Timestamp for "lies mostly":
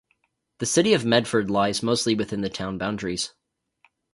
1.51-2.15